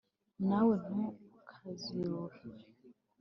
[0.47, 2.41] Na we ntukaziruhe,